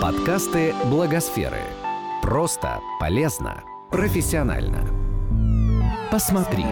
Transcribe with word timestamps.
Подкасты 0.00 0.72
Благосферы. 0.86 1.60
Просто, 2.22 2.80
полезно, 2.98 3.62
профессионально. 3.90 4.88
Посмотри. 6.10 6.64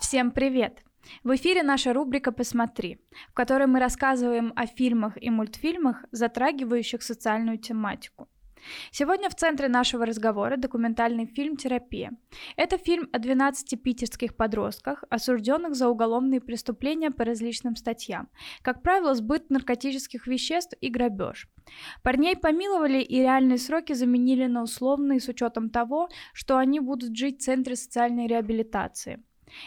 Всем 0.00 0.32
привет! 0.32 0.82
В 1.22 1.36
эфире 1.36 1.62
наша 1.62 1.92
рубрика 1.92 2.32
«Посмотри», 2.32 2.98
в 3.30 3.32
которой 3.32 3.68
мы 3.68 3.78
рассказываем 3.78 4.52
о 4.56 4.66
фильмах 4.66 5.16
и 5.22 5.30
мультфильмах, 5.30 6.04
затрагивающих 6.10 7.04
социальную 7.04 7.58
тематику. 7.58 8.28
Сегодня 8.90 9.28
в 9.28 9.34
центре 9.34 9.68
нашего 9.68 10.06
разговора 10.06 10.56
документальный 10.56 11.26
фильм 11.26 11.56
«Терапия». 11.56 12.12
Это 12.56 12.78
фильм 12.78 13.08
о 13.12 13.18
12 13.18 13.82
питерских 13.82 14.36
подростках, 14.36 15.04
осужденных 15.10 15.74
за 15.74 15.88
уголовные 15.88 16.40
преступления 16.40 17.10
по 17.10 17.24
различным 17.24 17.76
статьям, 17.76 18.28
как 18.62 18.82
правило, 18.82 19.14
сбыт 19.14 19.50
наркотических 19.50 20.26
веществ 20.26 20.74
и 20.80 20.88
грабеж. 20.88 21.48
Парней 22.02 22.36
помиловали 22.36 23.02
и 23.02 23.20
реальные 23.20 23.58
сроки 23.58 23.92
заменили 23.92 24.46
на 24.46 24.62
условные 24.62 25.20
с 25.20 25.28
учетом 25.28 25.70
того, 25.70 26.08
что 26.32 26.58
они 26.58 26.80
будут 26.80 27.16
жить 27.16 27.40
в 27.40 27.44
Центре 27.44 27.76
социальной 27.76 28.26
реабилитации. 28.26 29.22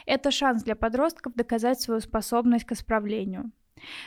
Это 0.06 0.32
шанс 0.32 0.64
для 0.64 0.76
подростков 0.76 1.34
доказать 1.36 1.80
свою 1.80 2.00
способность 2.00 2.66
к 2.66 2.72
исправлению. 2.72 3.52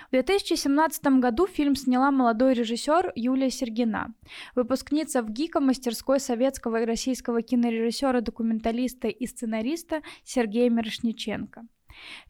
В 0.08 0.12
2017 0.12 1.06
году 1.20 1.46
фильм 1.46 1.77
сняла 1.77 2.10
молодой 2.10 2.54
режиссер 2.54 3.12
Юлия 3.14 3.50
Сергина, 3.50 4.14
выпускница 4.54 5.22
в 5.22 5.30
ГИКа 5.30 5.60
мастерской 5.60 6.18
советского 6.18 6.82
и 6.82 6.86
российского 6.86 7.42
кинорежиссера, 7.42 8.20
документалиста 8.20 9.08
и 9.08 9.27
сценариста 9.27 10.02
Сергея 10.24 10.70
Мирошниченко. 10.70 11.66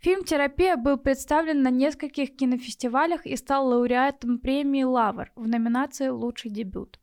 Фильм 0.01 0.25
«Терапия» 0.25 0.77
был 0.77 0.97
представлен 0.97 1.63
на 1.63 1.71
нескольких 1.71 2.35
кинофестивалях 2.37 3.27
и 3.27 3.37
стал 3.37 3.69
лауреатом 3.69 4.39
премии 4.39 4.83
«Лавр» 4.83 5.31
в 5.37 5.47
номинации 5.47 6.09
«Лучший 6.09 6.51
дебют». 6.51 6.99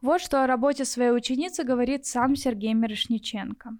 Вот 0.00 0.20
что 0.20 0.42
о 0.42 0.46
работе 0.46 0.84
своей 0.84 1.10
ученицы 1.10 1.64
говорит 1.64 2.06
сам 2.06 2.36
Сергей 2.36 2.74
Мирошниченко. 2.74 3.76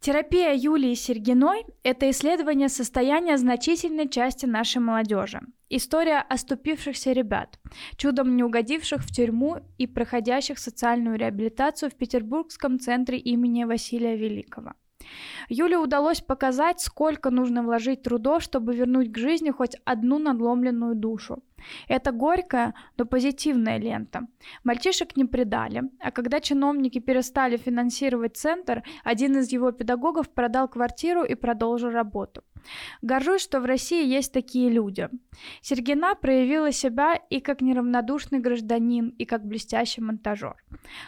Терапия 0.00 0.54
Юлии 0.54 0.94
Сергиной– 0.94 1.66
это 1.82 2.08
исследование 2.10 2.68
состояния 2.68 3.36
значительной 3.36 4.08
части 4.08 4.46
нашей 4.46 4.78
молодежи. 4.78 5.40
История 5.70 6.20
оступившихся 6.20 7.12
ребят, 7.12 7.58
чудом 7.96 8.36
не 8.36 8.44
угодивших 8.44 9.02
в 9.02 9.14
тюрьму 9.14 9.58
и 9.76 9.86
проходящих 9.86 10.58
социальную 10.58 11.18
реабилитацию 11.18 11.90
в 11.90 11.94
Петербургском 11.94 12.78
центре 12.78 13.18
имени 13.18 13.64
Василия 13.64 14.16
Великого. 14.16 14.72
Юле 15.48 15.78
удалось 15.78 16.20
показать, 16.20 16.80
сколько 16.80 17.30
нужно 17.30 17.62
вложить 17.62 18.02
трудов, 18.02 18.42
чтобы 18.42 18.74
вернуть 18.74 19.12
к 19.12 19.18
жизни 19.18 19.50
хоть 19.50 19.76
одну 19.84 20.18
надломленную 20.18 20.94
душу. 20.94 21.42
Это 21.88 22.12
горькая, 22.12 22.74
но 22.96 23.04
позитивная 23.04 23.78
лента. 23.78 24.26
Мальчишек 24.64 25.16
не 25.16 25.24
предали, 25.24 25.82
а 26.00 26.10
когда 26.10 26.40
чиновники 26.40 26.98
перестали 26.98 27.56
финансировать 27.56 28.36
центр, 28.36 28.82
один 29.04 29.38
из 29.38 29.52
его 29.52 29.72
педагогов 29.72 30.28
продал 30.30 30.68
квартиру 30.68 31.24
и 31.24 31.34
продолжил 31.34 31.90
работу. 31.90 32.42
Горжусь, 33.02 33.42
что 33.42 33.60
в 33.60 33.64
России 33.64 34.04
есть 34.04 34.32
такие 34.32 34.70
люди. 34.70 35.08
Сергина 35.60 36.14
проявила 36.14 36.72
себя 36.72 37.14
и 37.14 37.40
как 37.40 37.60
неравнодушный 37.60 38.40
гражданин, 38.40 39.08
и 39.10 39.24
как 39.24 39.44
блестящий 39.46 40.00
монтажер. 40.00 40.56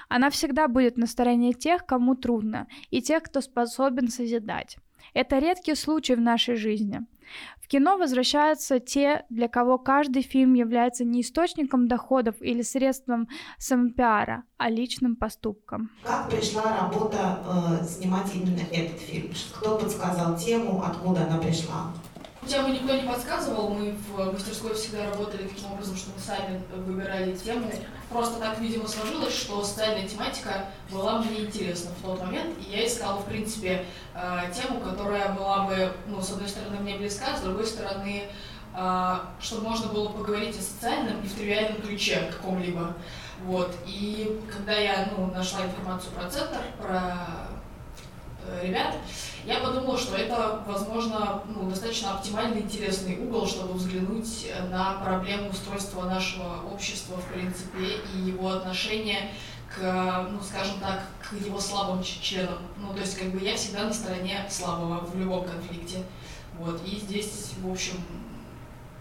Она 0.08 0.30
всегда 0.30 0.68
будет 0.68 0.96
на 0.96 1.06
стороне 1.06 1.52
тех, 1.52 1.86
кому 1.86 2.14
трудно, 2.14 2.66
и 2.90 3.02
тех, 3.02 3.22
кто 3.22 3.40
способен 3.40 4.08
созидать. 4.08 4.78
Это 5.14 5.38
редкий 5.38 5.74
случай 5.74 6.14
в 6.14 6.20
нашей 6.20 6.56
жизни. 6.56 7.00
В 7.60 7.68
кино 7.68 7.96
возвращаются 7.96 8.80
те, 8.80 9.24
для 9.30 9.48
кого 9.48 9.78
каждый 9.78 10.22
фильм 10.22 10.54
является 10.54 11.04
не 11.04 11.20
источником 11.20 11.86
доходов 11.86 12.34
или 12.40 12.62
средством 12.62 13.28
самопиара, 13.58 14.42
а 14.56 14.68
личным 14.70 15.16
поступком. 15.16 15.90
Как 16.04 16.28
пришла 16.28 16.76
работа 16.80 17.78
э, 17.80 17.84
снимать 17.86 18.34
именно 18.34 18.62
этот 18.72 18.98
фильм? 19.00 19.30
Кто 19.54 19.78
подсказал 19.78 20.36
тему, 20.36 20.82
откуда 20.84 21.26
она 21.26 21.38
пришла? 21.38 21.92
Тему 22.46 22.68
никто 22.68 22.94
не 22.94 23.06
подсказывал, 23.06 23.68
мы 23.70 23.92
в 23.92 24.32
мастерской 24.32 24.74
всегда 24.74 25.10
работали 25.10 25.46
таким 25.46 25.72
образом, 25.72 25.94
что 25.94 26.10
мы 26.16 26.20
сами 26.22 26.62
выбирали 26.74 27.36
тему. 27.36 27.70
Просто 28.08 28.40
так, 28.40 28.58
видимо, 28.58 28.88
сложилось, 28.88 29.36
что 29.36 29.62
социальная 29.62 30.08
тематика 30.08 30.66
была 30.90 31.20
мне 31.20 31.40
интересна 31.40 31.90
в 31.90 32.02
тот 32.02 32.20
момент, 32.20 32.56
и 32.58 32.70
я 32.70 32.86
искала, 32.86 33.20
в 33.20 33.26
принципе, 33.26 33.84
э, 34.14 34.40
тему, 34.54 34.80
которая 34.80 35.32
была 35.32 35.66
бы, 35.66 35.92
ну, 36.06 36.20
с 36.22 36.30
одной 36.30 36.48
стороны, 36.48 36.80
мне 36.80 36.96
близка, 36.96 37.36
с 37.36 37.42
другой 37.42 37.66
стороны, 37.66 38.24
э, 38.74 39.16
чтобы 39.40 39.68
можно 39.68 39.92
было 39.92 40.08
поговорить 40.08 40.58
о 40.58 40.62
социальном 40.62 41.20
и 41.20 41.26
в 41.26 41.34
тривиальном 41.34 41.82
ключе 41.82 42.32
каком-либо. 42.32 42.96
Вот. 43.44 43.74
И 43.86 44.40
когда 44.50 44.72
я 44.72 45.12
ну, 45.16 45.26
нашла 45.26 45.64
информацию 45.64 46.12
про 46.12 46.28
центр, 46.28 46.58
про 46.80 47.26
ребят, 48.62 48.96
я 49.44 49.60
подумала, 49.60 49.96
что 49.98 50.16
это, 50.16 50.62
возможно, 50.66 51.42
ну, 51.46 51.68
достаточно 51.70 52.14
оптимальный, 52.14 52.60
интересный 52.60 53.18
угол, 53.18 53.46
чтобы 53.46 53.74
взглянуть 53.74 54.50
на 54.70 54.94
проблему 55.02 55.50
устройства 55.50 56.04
нашего 56.04 56.62
общества, 56.72 57.16
в 57.16 57.32
принципе, 57.32 58.00
и 58.14 58.18
его 58.18 58.50
отношение 58.50 59.30
к, 59.74 60.28
ну, 60.30 60.40
скажем 60.42 60.78
так, 60.80 61.04
к 61.22 61.32
его 61.34 61.60
слабым 61.60 62.02
членам. 62.02 62.58
Ну, 62.76 62.92
то 62.92 63.00
есть, 63.00 63.16
как 63.16 63.28
бы 63.28 63.40
я 63.40 63.56
всегда 63.56 63.84
на 63.84 63.92
стороне 63.92 64.44
слабого 64.50 65.04
в 65.06 65.16
любом 65.18 65.44
конфликте. 65.44 66.02
Вот, 66.58 66.82
и 66.84 66.96
здесь, 66.96 67.52
в 67.62 67.70
общем, 67.70 67.94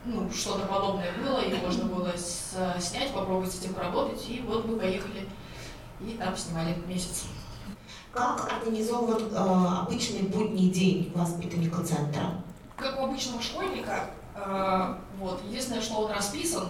ну, 0.05 0.31
что-то 0.31 0.65
подобное 0.65 1.11
было, 1.21 1.41
и 1.41 1.53
можно 1.55 1.85
было 1.85 2.13
снять, 2.17 3.11
попробовать 3.11 3.51
с 3.51 3.59
этим 3.59 3.73
поработать, 3.73 4.23
и 4.29 4.41
вот 4.47 4.65
мы 4.65 4.79
поехали, 4.79 5.27
и 5.99 6.15
там 6.17 6.37
снимали 6.37 6.77
месяц. 6.87 7.25
Как 8.13 8.51
организован 8.51 9.31
э, 9.31 9.81
обычный 9.81 10.23
будний 10.23 10.69
день 10.69 11.11
воспитанника 11.15 11.83
центра? 11.83 12.41
Как 12.75 12.99
у 12.99 13.05
обычного 13.05 13.41
школьника, 13.41 14.11
э, 14.35 14.95
вот, 15.17 15.41
единственное, 15.47 15.81
что 15.81 16.01
он 16.01 16.11
расписан, 16.11 16.69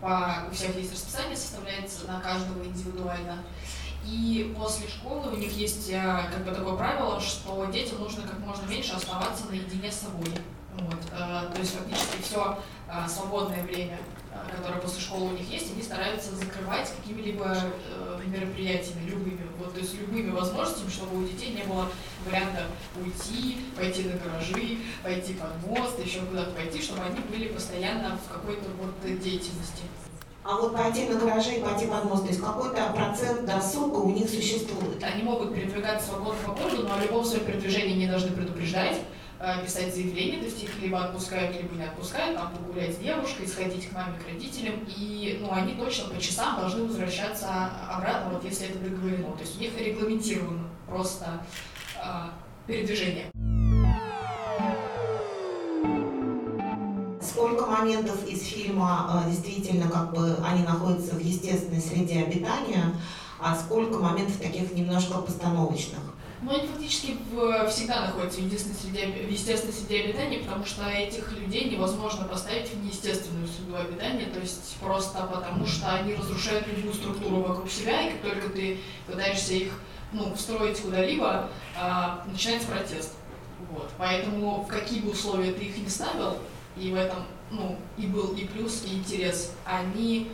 по, 0.00 0.46
у 0.50 0.54
всех 0.54 0.76
есть 0.76 0.92
расписание, 0.92 1.36
составляется 1.36 2.06
на 2.06 2.20
каждого 2.20 2.64
индивидуально. 2.64 3.42
И 4.06 4.54
после 4.58 4.86
школы 4.88 5.32
у 5.32 5.36
них 5.36 5.52
есть 5.52 5.88
э, 5.90 6.28
как 6.30 6.44
бы 6.44 6.50
такое 6.50 6.76
правило, 6.76 7.20
что 7.20 7.64
детям 7.66 8.00
нужно 8.00 8.22
как 8.26 8.38
можно 8.40 8.66
меньше 8.66 8.94
оставаться 8.94 9.46
наедине 9.46 9.90
с 9.90 10.00
собой. 10.00 10.26
Э, 11.14 11.48
то 11.52 11.60
есть 11.60 11.74
фактически 11.74 12.22
все 12.22 12.58
э, 12.88 13.08
свободное 13.08 13.62
время, 13.62 13.98
э, 14.32 14.56
которое 14.56 14.80
после 14.80 15.00
школы 15.00 15.26
у 15.26 15.32
них 15.32 15.48
есть, 15.48 15.72
они 15.72 15.82
стараются 15.82 16.34
закрывать 16.34 16.92
какими-либо 16.96 17.56
мероприятиями, 18.26 19.10
любыми, 19.10 19.46
вот, 19.58 19.74
то 19.74 19.80
есть 19.80 20.00
любыми 20.00 20.30
возможностями, 20.30 20.88
чтобы 20.88 21.22
у 21.22 21.26
детей 21.26 21.52
не 21.52 21.62
было 21.62 21.88
варианта 22.26 22.66
уйти, 23.00 23.58
пойти 23.76 24.04
на 24.04 24.16
гаражи, 24.16 24.78
пойти 25.02 25.34
под 25.34 25.66
мост, 25.66 25.98
еще 26.04 26.20
куда-то 26.20 26.50
пойти, 26.52 26.82
чтобы 26.82 27.02
они 27.02 27.20
были 27.20 27.48
постоянно 27.48 28.18
в 28.18 28.32
какой-то 28.32 28.64
вот 28.80 28.94
деятельности. 29.02 29.82
А 30.42 30.56
вот 30.56 30.74
пойти 30.74 31.06
на 31.06 31.18
гаражи 31.18 31.56
и 31.56 31.62
пойти 31.62 31.86
под 31.86 32.04
мост, 32.04 32.22
то 32.22 32.28
есть 32.28 32.40
какой-то 32.40 32.92
процент 32.94 33.44
досуга 33.44 33.98
у 33.98 34.10
них 34.10 34.28
существует? 34.28 35.02
Они 35.02 35.22
могут 35.22 35.54
передвигаться 35.54 36.08
свободно 36.08 36.40
по 36.46 36.52
городу, 36.52 36.82
но 36.88 36.94
о 36.94 37.02
любом 37.02 37.24
своем 37.24 37.44
передвижении 37.44 37.94
не 37.94 38.06
должны 38.06 38.30
предупреждать. 38.30 38.96
Э, 39.46 39.62
писать 39.62 39.94
заявление, 39.94 40.38
то 40.38 40.46
есть 40.46 40.62
их 40.62 40.80
либо 40.80 41.04
отпускают, 41.04 41.54
либо 41.54 41.74
не 41.74 41.84
отпускают, 41.84 42.38
там 42.38 42.50
погулять 42.50 42.94
с 42.94 42.96
девушкой, 42.96 43.46
сходить 43.46 43.90
к 43.90 43.92
маме, 43.92 44.18
к 44.18 44.26
родителям, 44.26 44.76
и 44.88 45.38
ну, 45.42 45.52
они 45.52 45.74
точно 45.74 46.08
по 46.08 46.18
часам 46.18 46.58
должны 46.58 46.84
возвращаться 46.84 47.46
обратно, 47.90 48.30
вот 48.32 48.44
если 48.44 48.68
это 48.68 48.78
договорено. 48.78 49.32
То 49.32 49.42
есть 49.42 49.58
у 49.58 49.60
них 49.60 49.78
регламентировано 49.78 50.70
просто 50.88 51.42
э, 51.96 52.08
передвижение. 52.66 53.26
Сколько 57.20 57.66
моментов 57.66 58.26
из 58.26 58.44
фильма 58.44 59.24
э, 59.26 59.30
действительно 59.30 59.90
как 59.90 60.14
бы 60.14 60.38
они 60.42 60.62
находятся 60.62 61.16
в 61.16 61.20
естественной 61.20 61.82
среде 61.82 62.22
обитания, 62.22 62.94
а 63.38 63.54
сколько 63.54 63.98
моментов 63.98 64.38
таких 64.38 64.72
немножко 64.72 65.18
постановочных? 65.18 66.00
Но 66.42 66.52
они 66.52 66.66
фактически 66.66 67.16
в, 67.30 67.68
всегда 67.68 68.02
находятся 68.02 68.40
в 68.40 68.44
естественной, 68.44 68.76
среде, 68.76 69.26
в 69.26 69.30
естественной 69.30 69.72
среде 69.72 70.04
обитания, 70.04 70.38
потому 70.40 70.66
что 70.66 70.84
этих 70.88 71.32
людей 71.32 71.70
невозможно 71.70 72.24
поставить 72.24 72.70
в 72.70 72.84
неестественную 72.84 73.48
среду 73.48 73.76
обитания, 73.76 74.26
то 74.26 74.40
есть 74.40 74.76
просто 74.80 75.26
потому 75.32 75.66
что 75.66 75.94
они 75.94 76.14
разрушают 76.14 76.66
любую 76.66 76.92
структуру 76.92 77.36
вокруг 77.36 77.70
себя, 77.70 78.02
и 78.02 78.12
как 78.12 78.32
только 78.32 78.50
ты 78.50 78.78
пытаешься 79.06 79.54
их 79.54 79.72
ну, 80.12 80.34
встроить 80.34 80.80
куда-либо, 80.80 81.48
а, 81.76 82.24
начинается 82.26 82.68
протест. 82.68 83.14
Вот. 83.70 83.90
Поэтому 83.96 84.62
в 84.62 84.66
какие 84.66 85.00
бы 85.00 85.10
условия 85.10 85.52
ты 85.52 85.64
их 85.64 85.78
не 85.78 85.88
ставил, 85.88 86.36
и 86.76 86.90
в 86.90 86.94
этом 86.94 87.24
ну, 87.50 87.76
и 87.96 88.06
был 88.06 88.34
и 88.34 88.44
плюс, 88.44 88.84
и 88.84 88.94
интерес, 88.94 89.52
они, 89.64 90.30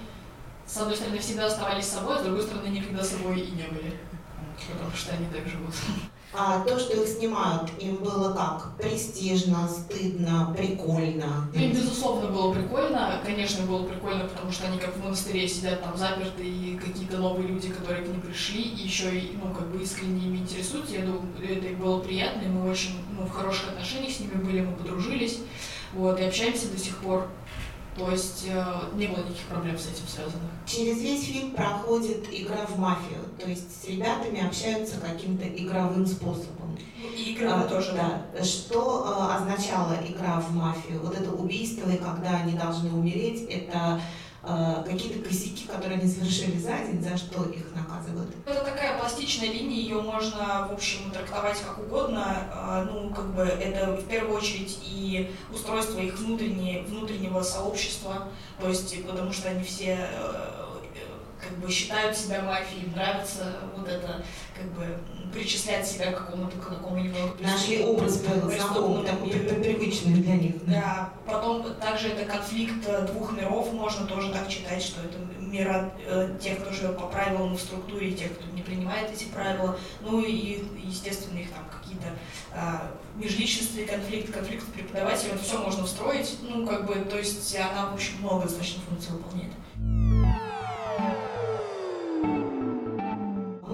с 0.67 0.76
одной 0.76 0.96
стороны, 0.96 1.19
всегда 1.19 1.46
оставались 1.46 1.87
собой, 1.87 2.17
а 2.17 2.20
с 2.20 2.23
другой 2.23 2.43
стороны, 2.43 2.69
никогда 2.69 3.03
собой 3.03 3.41
и 3.41 3.50
не 3.53 3.64
были 3.64 3.99
потому 4.73 4.91
что 4.95 5.12
они 5.12 5.27
так 5.27 5.47
живут. 5.47 5.75
А 6.33 6.61
то, 6.61 6.79
что 6.79 7.03
их 7.03 7.09
снимают, 7.09 7.71
им 7.81 7.97
было 7.97 8.33
как? 8.33 8.77
Престижно, 8.77 9.69
стыдно, 9.69 10.55
прикольно? 10.57 11.49
Им, 11.53 11.73
безусловно, 11.73 12.31
было 12.31 12.55
прикольно. 12.55 13.21
конечно, 13.25 13.67
было 13.67 13.85
прикольно, 13.85 14.29
потому 14.29 14.53
что 14.53 14.69
они 14.69 14.79
как 14.79 14.95
в 14.95 15.03
монастыре 15.03 15.49
сидят 15.49 15.83
там 15.83 15.97
заперты, 15.97 16.45
и 16.45 16.79
какие-то 16.79 17.19
новые 17.19 17.49
люди, 17.49 17.71
которые 17.71 18.05
к 18.05 18.09
ним 18.09 18.21
пришли, 18.21 18.62
и 18.62 18.85
еще 18.85 19.11
ну, 19.43 19.53
как 19.53 19.67
бы 19.69 19.83
искренне 19.83 20.29
ими 20.29 20.37
интересуются. 20.39 20.95
Я 20.95 21.01
думаю, 21.01 21.23
это 21.43 21.77
было 21.77 21.99
приятно, 21.99 22.43
и 22.43 22.49
мы 22.49 22.71
очень, 22.71 23.05
ну, 23.19 23.27
в 23.27 23.31
хороших 23.31 23.71
отношениях 23.71 24.13
с 24.13 24.21
ними 24.21 24.35
были, 24.35 24.61
мы 24.61 24.77
подружились, 24.77 25.41
вот, 25.95 26.21
и 26.21 26.25
общаемся 26.25 26.71
до 26.71 26.79
сих 26.79 26.97
пор. 26.99 27.27
То 27.97 28.11
есть 28.11 28.47
э, 28.49 28.65
не 28.95 29.09
было 29.09 29.19
никаких 29.19 29.47
проблем 29.47 29.77
с 29.77 29.87
этим 29.87 30.07
связанных. 30.07 30.51
Через 30.65 31.01
весь 31.01 31.25
фильм 31.25 31.51
проходит 31.51 32.27
игра 32.31 32.65
в 32.67 32.79
мафию, 32.79 33.25
то 33.39 33.49
есть 33.49 33.83
с 33.83 33.89
ребятами 33.89 34.47
общаются 34.47 35.01
каким-то 35.01 35.47
игровым 35.49 36.07
способом. 36.07 36.79
И 37.17 37.35
игра 37.35 37.63
а, 37.63 37.65
тоже, 37.65 37.93
да. 37.93 38.45
Что 38.45 39.07
э, 39.07 39.37
означала 39.37 39.97
игра 40.07 40.41
в 40.41 40.55
мафию? 40.55 41.01
Вот 41.03 41.19
это 41.19 41.33
убийство, 41.33 41.91
и 41.91 41.97
когда 41.97 42.39
они 42.43 42.53
должны 42.53 42.93
умереть, 42.93 43.49
это 43.51 44.01
какие-то 44.43 45.29
косяки, 45.29 45.67
которые 45.67 46.01
они 46.01 46.11
совершили 46.11 46.59
за 46.59 46.79
день, 46.79 47.03
за 47.03 47.17
что 47.17 47.45
их 47.45 47.65
наказывают? 47.75 48.35
Это 48.47 48.65
такая 48.65 48.99
пластичная 48.99 49.53
линия, 49.53 49.77
ее 49.77 50.01
можно, 50.01 50.69
в 50.71 50.73
общем, 50.73 51.11
трактовать 51.11 51.61
как 51.61 51.79
угодно. 51.79 52.49
Э, 52.53 52.87
ну, 52.91 53.11
как 53.11 53.35
бы 53.35 53.43
это 53.43 53.93
в 53.93 54.09
первую 54.09 54.37
очередь 54.37 54.79
и 54.83 55.35
устройство 55.53 55.99
их 55.99 56.19
внутреннее, 56.19 56.83
внутреннего 56.85 57.43
сообщества, 57.43 58.29
то 58.59 58.69
есть 58.69 59.07
потому 59.07 59.33
что 59.33 59.51
они 59.51 59.63
все 59.63 60.09
э, 60.11 60.61
как 61.41 61.59
бы 61.59 61.71
считают 61.71 62.17
себя 62.17 62.43
мафией, 62.43 62.91
нравится 62.95 63.57
вот 63.77 63.89
это, 63.89 64.25
как 64.55 64.67
бы 64.73 65.01
причислять 65.32 65.87
себя 65.87 66.12
к 66.12 66.19
какому-то 66.19 66.56
к 66.56 66.69
какому-нибудь 66.69 67.41
Нашли 67.41 67.82
образ 67.85 68.15
знакомый, 68.15 69.06
такой 69.06 69.31
привычный 69.31 70.15
для 70.15 70.35
них. 70.35 70.65
Да. 70.67 70.73
да, 70.73 71.12
потом 71.27 71.65
также 71.75 72.09
это 72.09 72.25
конфликт 72.31 72.87
э, 72.87 73.06
двух 73.06 73.32
миров, 73.32 73.73
можно 73.73 74.06
тоже 74.06 74.32
так 74.32 74.49
читать, 74.49 74.82
что 74.82 75.00
это 75.03 75.19
мира 75.38 75.93
э, 76.06 76.37
тех, 76.41 76.59
кто 76.61 76.73
живет 76.73 76.99
по 76.99 77.06
правилам 77.06 77.55
в 77.55 77.61
структуре, 77.61 78.11
и 78.11 78.15
тех, 78.15 78.32
кто 78.35 78.47
не 78.55 78.62
принимает 78.62 79.11
эти 79.12 79.25
правила, 79.25 79.79
ну 80.00 80.23
и, 80.23 80.62
естественно, 80.85 81.38
их 81.38 81.50
там 81.50 81.65
какие-то 81.81 82.09
э, 82.53 82.61
межличностные 83.17 83.87
конфликты, 83.87 84.32
конфликты 84.32 84.67
с 84.67 84.75
преподавателем, 84.75 85.38
все 85.38 85.59
можно 85.59 85.85
устроить, 85.85 86.38
ну, 86.43 86.67
как 86.67 86.87
бы, 86.87 86.94
то 86.97 87.19
есть 87.19 87.56
она, 87.56 87.91
в 87.91 87.94
общем, 87.94 88.21
много 88.21 88.44
достаточно 88.44 88.82
функций 88.88 89.12
выполняет. 89.12 89.53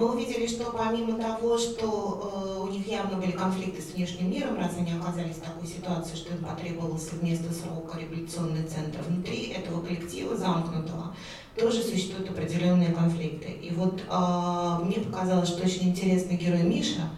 Мы 0.07 0.13
увидели, 0.13 0.47
что 0.47 0.71
помимо 0.71 1.19
того, 1.19 1.59
что 1.59 2.31
э, 2.33 2.63
у 2.63 2.69
них 2.69 2.87
явно 2.87 3.17
были 3.17 3.33
конфликты 3.33 3.83
с 3.83 3.93
внешним 3.93 4.31
миром, 4.31 4.57
раз 4.57 4.77
они 4.79 4.93
оказались 4.93 5.35
в 5.35 5.41
такой 5.41 5.67
ситуации, 5.67 6.15
что 6.15 6.33
им 6.33 6.45
потребовался 6.45 7.17
вместо 7.17 7.53
срока 7.53 7.99
революционный 7.99 8.63
центр, 8.63 9.01
внутри 9.05 9.49
этого 9.49 9.85
коллектива 9.85 10.37
замкнутого 10.37 11.13
тоже 11.57 11.83
существуют 11.83 12.31
определенные 12.31 12.93
конфликты. 12.93 13.51
И 13.51 13.75
вот 13.75 14.01
э, 14.09 14.85
мне 14.85 15.01
показалось, 15.01 15.49
что 15.49 15.65
очень 15.65 15.89
интересный 15.89 16.37
герой 16.37 16.63
Миша, 16.63 17.11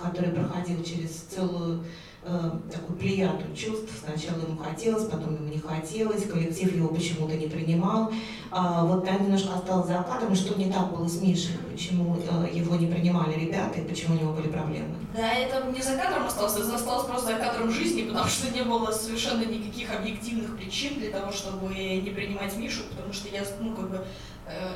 который 0.00 0.30
проходил 0.30 0.84
через 0.84 1.10
целую 1.10 1.82
э, 2.24 2.50
такую 2.72 2.98
плеяду 2.98 3.44
чувств. 3.56 3.90
Сначала 4.04 4.40
ему 4.40 4.56
хотелось, 4.58 5.04
потом 5.04 5.34
ему 5.34 5.48
не 5.48 5.58
хотелось, 5.58 6.26
коллектив 6.26 6.74
его 6.74 6.88
почему-то 6.88 7.34
не 7.34 7.46
принимал. 7.46 8.12
А, 8.50 8.84
вот 8.84 9.04
там 9.04 9.22
немножко 9.22 9.54
осталось 9.54 9.88
за 9.88 10.02
кадром, 10.02 10.34
что 10.34 10.58
не 10.58 10.70
так 10.72 10.90
было 10.90 11.06
с 11.06 11.20
Мишей, 11.20 11.56
почему 11.70 12.16
э, 12.16 12.48
его 12.52 12.76
не 12.76 12.86
принимали 12.86 13.38
ребята 13.38 13.80
и 13.80 13.88
почему 13.88 14.16
у 14.16 14.18
него 14.18 14.32
были 14.32 14.48
проблемы. 14.48 14.94
Да, 15.14 15.32
это 15.32 15.66
не 15.70 15.82
за 15.82 15.96
кадром 15.96 16.26
осталось, 16.26 16.56
это 16.56 16.74
осталось 16.74 17.06
просто 17.06 17.32
за 17.32 17.38
кадром 17.38 17.70
жизни, 17.70 18.02
потому 18.02 18.28
что 18.28 18.52
не 18.54 18.62
было 18.62 18.90
совершенно 18.90 19.44
никаких 19.44 19.94
объективных 19.94 20.56
причин 20.56 20.98
для 20.98 21.10
того, 21.10 21.32
чтобы 21.32 21.74
не 21.74 22.10
принимать 22.10 22.56
Мишу, 22.56 22.82
потому 22.90 23.12
что 23.12 23.28
я, 23.28 23.42
ну, 23.60 23.74
как 23.74 23.90
бы, 23.90 24.04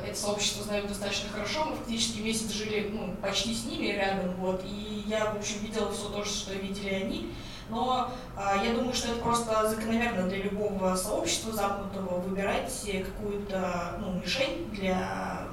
это 0.05 0.17
сообщество 0.17 0.63
знаю 0.63 0.87
достаточно 0.87 1.29
хорошо, 1.29 1.65
мы 1.65 1.75
фактически 1.75 2.19
месяц 2.19 2.51
жили, 2.51 2.89
ну, 2.91 3.15
почти 3.21 3.53
с 3.53 3.65
ними 3.65 3.87
рядом, 3.87 4.35
вот, 4.35 4.63
и 4.65 5.03
я, 5.07 5.31
в 5.31 5.37
общем, 5.37 5.59
видела 5.61 5.91
все 5.91 6.09
то, 6.09 6.23
что 6.23 6.53
видели 6.53 6.89
они, 6.89 7.33
но 7.69 8.11
э, 8.37 8.65
я 8.65 8.73
думаю, 8.73 8.93
что 8.93 9.11
это 9.11 9.21
просто 9.21 9.69
закономерно 9.69 10.27
для 10.27 10.43
любого 10.43 10.95
сообщества 10.95 11.53
замкнутого 11.53 12.19
выбирать 12.19 12.71
какую-то 13.05 13.95
ну, 13.99 14.19
мишень 14.19 14.69
для, 14.71 15.47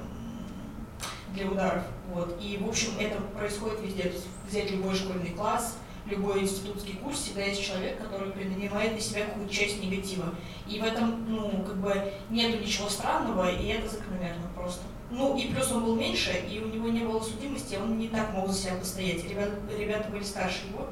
для 1.33 1.47
ударов. 1.47 1.83
Вот. 2.13 2.37
И, 2.41 2.57
в 2.57 2.67
общем, 2.67 2.91
это 2.99 3.21
происходит 3.21 3.81
везде. 3.81 4.13
Взять 4.47 4.71
любой 4.71 4.95
школьный 4.95 5.31
класс, 5.31 5.77
любой 6.05 6.41
институтский 6.41 6.95
курс, 6.95 7.19
всегда 7.19 7.43
есть 7.43 7.63
человек, 7.63 8.01
который 8.01 8.31
принимает 8.31 8.93
на 8.93 8.99
себя 8.99 9.25
какую-то 9.25 9.53
часть 9.53 9.81
негатива. 9.81 10.33
И 10.67 10.79
в 10.79 10.83
этом, 10.83 11.25
ну, 11.29 11.63
как 11.63 11.77
бы, 11.77 12.13
нету 12.29 12.59
ничего 12.59 12.89
странного, 12.89 13.51
и 13.51 13.67
это 13.67 13.87
закономерно 13.87 14.49
просто. 14.55 14.81
Ну, 15.09 15.37
и 15.37 15.47
плюс 15.47 15.71
он 15.71 15.83
был 15.83 15.95
меньше, 15.95 16.31
и 16.49 16.59
у 16.59 16.67
него 16.67 16.89
не 16.89 17.01
было 17.01 17.19
судимости, 17.21 17.75
он 17.75 17.97
не 17.97 18.07
так 18.07 18.33
мог 18.33 18.49
за 18.49 18.57
себя 18.57 18.75
постоять. 18.75 19.23
Ребята, 19.25 19.53
ребята 19.77 20.09
были 20.09 20.23
старше 20.23 20.67
его, 20.71 20.87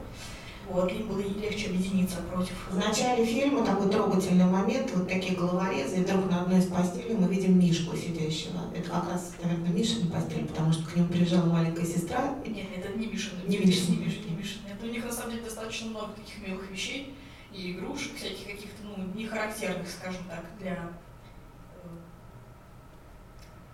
вот, 0.70 0.92
им 0.92 1.08
было 1.08 1.20
легче 1.20 1.68
объединиться 1.68 2.18
против. 2.32 2.54
В 2.70 2.78
начале 2.78 3.26
фильма 3.26 3.66
такой 3.66 3.90
трогательный 3.90 4.46
момент, 4.46 4.92
вот 4.94 5.08
такие 5.08 5.36
головорезы, 5.36 5.98
и 5.98 6.04
вдруг 6.04 6.30
на 6.30 6.42
одной 6.42 6.60
из 6.60 6.68
постелей 6.68 7.16
мы 7.16 7.28
видим 7.28 7.60
Мишку 7.60 7.98
сидящего. 7.98 8.60
Это 8.76 8.90
как 8.90 9.10
раз, 9.10 9.34
наверное, 9.42 9.72
Мишина 9.72 10.12
постель, 10.12 10.46
потому 10.46 10.72
что 10.72 10.88
к 10.90 10.96
нему 10.96 11.08
приезжала 11.08 11.46
маленькая 11.46 11.86
сестра. 11.86 12.36
Нет, 12.46 12.68
это 12.76 12.98
не 12.98 13.08
Мишина. 13.08 13.42
Не 13.48 13.58
Мишина. 13.58 13.96
Не 13.96 14.06
Мишина, 14.06 14.30
не 14.30 14.36
Мишина. 14.36 14.70
Это 14.70 14.86
у 14.86 14.90
них 14.90 15.04
на 15.04 15.12
самом 15.12 15.32
деле 15.32 15.44
достаточно 15.44 15.90
много 15.90 16.14
таких 16.14 16.48
милых 16.48 16.70
вещей 16.70 17.16
и 17.52 17.72
игрушек, 17.72 18.16
всяких 18.16 18.46
каких-то, 18.46 18.84
ну, 18.84 19.06
не 19.16 19.26
характерных, 19.26 19.90
скажем 19.90 20.24
так, 20.30 20.46
для 20.60 20.92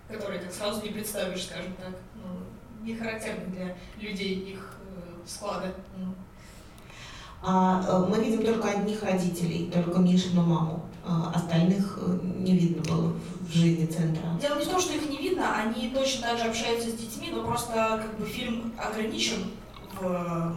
э, 0.09 0.13
которые 0.13 0.39
так 0.39 0.53
сразу 0.53 0.81
не 0.81 0.89
представишь, 0.89 1.44
скажем 1.44 1.74
так, 1.74 1.94
ну, 2.15 2.86
не 2.86 2.95
характерны 2.95 3.45
для 3.47 3.75
людей 4.00 4.53
их 4.53 4.77
э, 4.80 5.27
склада. 5.27 5.74
Ну. 5.97 6.15
А 7.47 7.83
э, 7.88 8.06
мы 8.09 8.24
видим 8.24 8.44
только 8.44 8.69
одних 8.69 9.03
родителей, 9.03 9.69
только 9.71 10.00
Мишину 10.00 10.42
маму. 10.42 10.83
А 11.06 11.31
остальных 11.36 12.00
э, 12.01 12.18
не 12.24 12.57
видно 12.57 12.81
было 12.81 13.13
в 13.42 13.53
жизни 13.53 13.86
центра. 13.86 14.24
Дело 14.42 14.57
не 14.57 14.65
в 14.65 14.68
том, 14.68 14.81
что 14.81 14.94
их 14.94 15.07
не 15.07 15.18
видно, 15.18 15.56
они 15.56 15.89
точно 15.89 16.30
так 16.30 16.39
же 16.39 16.45
общаются 16.45 16.89
с 16.89 16.94
детьми, 16.94 17.30
но 17.31 17.44
просто 17.44 18.01
как 18.01 18.18
бы 18.18 18.25
фильм 18.25 18.74
ограничен 18.77 19.51
в, 20.00 20.56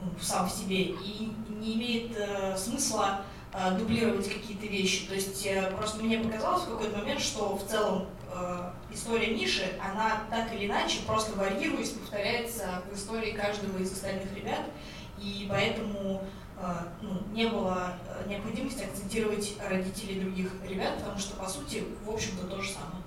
ну, 0.00 0.10
сам 0.18 0.48
в 0.48 0.52
себе 0.52 0.84
и 0.84 1.30
не 1.60 1.74
имеет 1.74 2.16
э, 2.16 2.56
смысла 2.56 3.20
э, 3.52 3.78
дублировать 3.78 4.26
какие-то 4.26 4.66
вещи. 4.66 5.06
То 5.06 5.14
есть 5.14 5.44
э, 5.44 5.70
просто 5.76 6.02
мне 6.02 6.20
показалось 6.20 6.62
в 6.62 6.70
какой-то 6.70 6.96
момент, 6.96 7.20
что 7.20 7.58
в 7.58 7.70
целом 7.70 8.06
э, 8.32 8.70
история 8.94 9.34
Миши, 9.34 9.64
она 9.78 10.22
так 10.30 10.54
или 10.54 10.64
иначе, 10.64 11.00
просто 11.06 11.38
варьируясь, 11.38 11.90
повторяется 11.90 12.82
в 12.90 12.96
истории 12.96 13.32
каждого 13.32 13.76
из 13.76 13.92
остальных 13.92 14.34
ребят 14.34 14.60
и 15.20 15.46
поэтому 15.48 16.22
э, 16.58 16.74
ну, 17.02 17.22
не 17.32 17.46
было 17.46 17.94
э, 18.08 18.28
необходимости 18.28 18.82
акцентировать 18.82 19.54
родителей 19.68 20.20
других 20.20 20.50
ребят, 20.68 20.98
потому 20.98 21.18
что, 21.18 21.36
по 21.36 21.48
сути, 21.48 21.84
в 22.04 22.10
общем-то, 22.10 22.46
то 22.46 22.60
же 22.60 22.70
самое. 22.70 23.02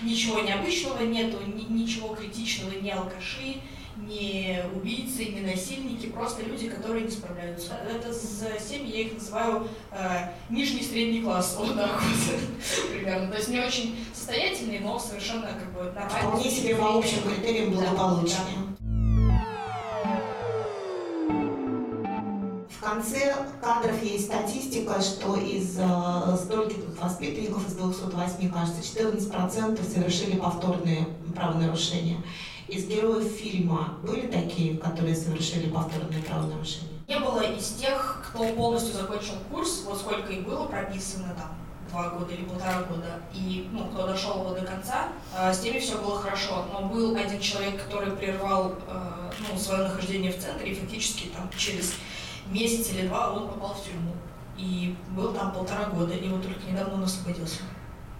Ничего 0.00 0.40
необычного 0.40 1.02
нету, 1.02 1.38
ни, 1.46 1.62
ничего 1.72 2.14
критичного, 2.14 2.72
ни 2.72 2.90
алкаши, 2.90 3.60
ни 3.96 4.60
убийцы, 4.74 5.26
ни 5.26 5.40
насильники, 5.40 6.06
просто 6.06 6.42
люди, 6.42 6.68
которые 6.68 7.04
не 7.04 7.10
справляются. 7.10 7.74
Это 7.88 8.12
за 8.12 8.58
семьи, 8.58 8.96
я 8.96 9.00
их 9.02 9.14
называю 9.14 9.68
э, 9.92 10.30
нижний 10.50 10.82
средний 10.82 11.22
класс, 11.22 11.56
вот 11.58 11.76
так 11.76 12.00
вот, 12.02 12.90
примерно. 12.92 13.30
То 13.30 13.36
есть 13.36 13.48
не 13.48 13.60
очень 13.60 13.96
состоятельные, 14.12 14.80
но 14.80 14.98
совершенно 14.98 15.46
как 15.46 15.72
бы 15.72 15.92
нормальные. 15.92 16.28
Вполне 16.28 16.50
себе 16.50 16.74
по 16.74 16.98
общим 16.98 17.22
критериям 17.22 17.70
благополучные. 17.70 18.38
Да, 18.56 18.74
да. 18.78 18.83
Конце 22.94 23.34
кадров 23.60 24.02
есть 24.02 24.26
статистика, 24.26 25.00
что 25.00 25.36
из 25.36 25.76
э, 25.78 26.36
стольких 26.36 26.76
воспитанников, 27.00 27.66
из 27.66 27.74
208, 27.74 28.52
кажется, 28.52 28.80
14% 28.80 29.92
совершили 29.92 30.36
повторные 30.36 31.06
правонарушения. 31.34 32.18
Из 32.68 32.86
героев 32.86 33.30
фильма 33.32 33.98
были 34.02 34.28
такие, 34.28 34.78
которые 34.78 35.16
совершили 35.16 35.68
повторные 35.68 36.22
правонарушения? 36.22 36.90
Не 37.08 37.18
было 37.18 37.40
из 37.40 37.68
тех, 37.72 38.24
кто 38.28 38.44
полностью 38.54 38.94
закончил 38.94 39.34
курс, 39.50 39.82
вот 39.86 39.98
сколько 39.98 40.32
их 40.32 40.46
было 40.46 40.64
прописано 40.64 41.34
там, 41.36 41.58
два 41.90 42.10
года 42.10 42.32
или 42.32 42.44
полтора 42.44 42.82
года, 42.82 43.20
и 43.34 43.68
ну, 43.72 43.86
кто 43.86 44.06
дошел 44.06 44.40
его 44.40 44.54
до 44.54 44.64
конца, 44.64 45.08
э, 45.36 45.52
с 45.52 45.58
теми 45.58 45.80
все 45.80 45.98
было 45.98 46.20
хорошо. 46.20 46.66
Но 46.72 46.86
был 46.86 47.16
один 47.16 47.40
человек, 47.40 47.84
который 47.84 48.12
прервал 48.12 48.74
э, 48.86 49.30
ну, 49.50 49.58
свое 49.58 49.82
нахождение 49.82 50.32
в 50.32 50.38
центре, 50.38 50.70
и 50.70 50.74
фактически 50.74 51.26
там 51.36 51.50
через 51.56 51.94
месяц 52.50 52.92
или 52.92 53.06
два 53.06 53.32
он 53.32 53.48
попал 53.48 53.74
в 53.74 53.84
тюрьму. 53.84 54.12
И 54.56 54.96
был 55.10 55.32
там 55.32 55.52
полтора 55.52 55.86
года, 55.86 56.14
и 56.14 56.28
вот 56.28 56.42
только 56.42 56.70
недавно 56.70 56.94
он 56.94 57.02
освободился. 57.02 57.62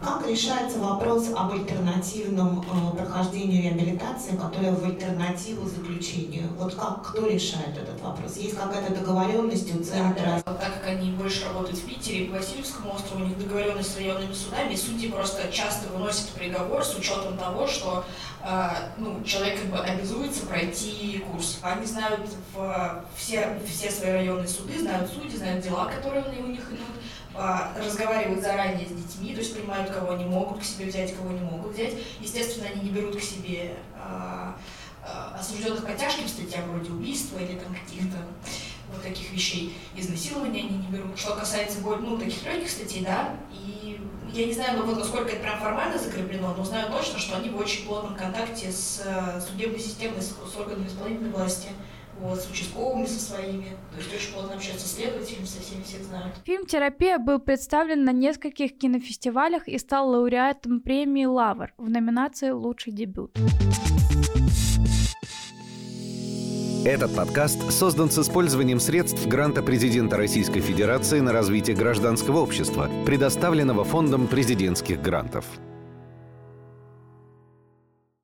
Как 0.00 0.26
решается 0.26 0.78
вопрос 0.78 1.28
об 1.34 1.52
альтернативном 1.52 2.60
э, 2.60 2.96
прохождении 2.96 3.62
реабилитации, 3.62 4.36
которая 4.36 4.72
в 4.72 4.84
альтернативу 4.84 5.68
заключению? 5.68 6.48
Вот 6.58 6.74
как, 6.74 7.02
кто 7.06 7.26
решает 7.26 7.78
этот 7.78 8.00
вопрос? 8.02 8.36
Есть 8.36 8.56
какая-то 8.56 8.94
договоренность 8.94 9.74
у 9.74 9.82
центра? 9.82 10.42
Да, 10.44 10.54
так 10.54 10.74
как 10.74 10.86
они 10.88 11.12
больше 11.12 11.46
работают 11.46 11.78
в 11.78 11.86
Питере, 11.86 12.26
по 12.26 12.36
Васильевскому 12.36 12.92
острову, 12.92 13.24
у 13.24 13.28
них 13.28 13.38
договоренность 13.38 13.94
с 13.94 13.96
районными 13.96 14.32
судами, 14.32 14.74
и 14.74 14.76
судьи 14.76 15.10
просто 15.10 15.50
часто 15.50 15.88
выносят 15.88 16.28
приговор 16.30 16.84
с 16.84 16.96
учетом 16.96 17.38
того, 17.38 17.66
что 17.66 18.04
э, 18.42 18.70
ну, 18.98 19.22
человек 19.24 19.60
как 19.60 19.70
бы 19.70 19.78
обязуется 19.78 20.44
пройти 20.46 21.24
курс. 21.30 21.58
Они 21.62 21.86
знают 21.86 22.28
в, 22.52 23.04
все, 23.16 23.58
все 23.66 23.90
свои 23.90 24.10
районные 24.10 24.48
суды, 24.48 24.78
знают 24.78 25.10
судьи, 25.10 25.36
знают 25.36 25.64
дела, 25.64 25.86
которые 25.86 26.24
у 26.42 26.46
них 26.48 26.60
идут, 26.68 26.80
разговаривают 27.76 28.42
заранее 28.42 28.86
с 28.86 28.92
детьми, 28.92 29.34
то 29.34 29.40
есть 29.40 29.56
понимают, 29.56 29.90
кого 29.90 30.12
они 30.12 30.24
могут 30.24 30.60
к 30.60 30.64
себе 30.64 30.86
взять, 30.86 31.16
кого 31.16 31.30
не 31.32 31.40
могут 31.40 31.72
взять. 31.72 31.94
Естественно, 32.20 32.68
они 32.72 32.82
не 32.82 32.90
берут 32.90 33.16
к 33.16 33.20
себе 33.20 33.74
а, 33.96 34.56
а, 35.02 35.36
осужденных 35.38 35.84
по 35.84 35.92
тяжким 35.92 36.28
статьям 36.28 36.70
вроде 36.70 36.90
убийства 36.92 37.38
или 37.38 37.58
там 37.58 37.74
каких-то 37.74 38.18
вот 38.92 39.02
таких 39.02 39.32
вещей. 39.32 39.76
Изнасилования 39.96 40.60
они 40.60 40.78
не 40.78 40.86
берут. 40.86 41.18
Что 41.18 41.34
касается 41.34 41.78
ну, 41.80 42.18
таких 42.18 42.44
легких 42.44 42.70
статей, 42.70 43.04
да, 43.04 43.34
и 43.52 44.00
я 44.32 44.46
не 44.46 44.52
знаю, 44.52 44.78
ну, 44.78 44.86
вот 44.86 44.98
насколько 44.98 45.30
это 45.30 45.40
прям 45.40 45.58
формально 45.58 45.98
закреплено, 45.98 46.54
но 46.56 46.64
знаю 46.64 46.90
точно, 46.90 47.18
что 47.18 47.36
они 47.36 47.48
в 47.48 47.56
очень 47.56 47.84
плотном 47.86 48.14
контакте 48.14 48.70
с 48.70 49.02
судебной 49.48 49.80
системой, 49.80 50.20
с, 50.20 50.28
с 50.28 50.56
органами 50.56 50.86
исполнительной 50.86 51.30
власти 51.30 51.68
вот, 52.21 52.40
с 52.40 52.50
участковыми 52.50 53.06
со 53.06 53.21
своими. 53.21 53.64
То 53.92 53.99
есть 53.99 54.14
очень 54.14 54.33
плотно 54.33 54.54
общаются 54.54 54.88
с 54.88 54.94
следователями, 54.94 55.44
со 55.44 55.61
всеми 55.61 55.83
всех 55.83 56.02
знают. 56.02 56.35
Фильм 56.44 56.66
«Терапия» 56.66 57.18
был 57.18 57.38
представлен 57.38 58.04
на 58.04 58.12
нескольких 58.12 58.76
кинофестивалях 58.78 59.68
и 59.68 59.78
стал 59.78 60.11
лауреатом 60.11 60.80
премии 60.80 61.25
«Лавр» 61.25 61.73
в 61.76 61.88
номинации 61.90 62.50
«Лучший 62.50 62.92
дебют». 62.92 63.37
Этот 66.85 67.16
подкаст 67.16 67.73
создан 67.73 68.11
с 68.11 68.18
использованием 68.18 68.78
средств 68.78 69.26
гранта 69.26 69.62
президента 69.62 70.18
Российской 70.18 70.61
Федерации 70.61 71.21
на 71.21 71.33
развитие 71.33 71.75
гражданского 71.75 72.40
общества, 72.40 72.90
предоставленного 73.06 73.85
Фондом 73.85 74.26
президентских 74.26 75.00
грантов. 75.00 75.47